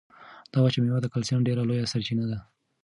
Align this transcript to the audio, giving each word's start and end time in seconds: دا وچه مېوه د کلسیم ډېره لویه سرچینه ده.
دا 0.51 0.57
وچه 0.61 0.79
مېوه 0.83 0.99
د 1.03 1.07
کلسیم 1.13 1.39
ډېره 1.47 1.61
لویه 1.69 1.91
سرچینه 1.93 2.25
ده. 2.31 2.39